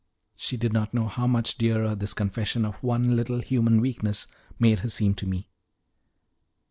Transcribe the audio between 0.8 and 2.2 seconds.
know how much dearer this